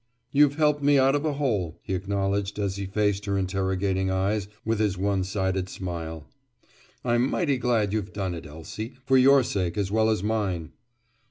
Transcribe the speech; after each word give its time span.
"You've 0.31 0.55
helped 0.55 0.81
me 0.81 0.97
out 0.97 1.13
of 1.13 1.25
a 1.25 1.33
hole," 1.33 1.77
he 1.83 1.93
acknowledged 1.93 2.57
as 2.57 2.77
he 2.77 2.87
faced 2.87 3.25
her 3.25 3.37
interrogating 3.37 4.09
eyes 4.09 4.47
with 4.65 4.79
his 4.79 4.97
one 4.97 5.23
sided 5.23 5.69
smile. 5.69 6.25
"I'm 7.05 7.29
mighty 7.29 7.59
glad 7.59 7.93
you've 7.93 8.11
done 8.11 8.33
it, 8.33 8.47
Elsie—for 8.47 9.17
your 9.19 9.43
sake 9.43 9.77
as 9.77 9.91
well 9.91 10.09
as 10.09 10.23
mine." 10.23 10.71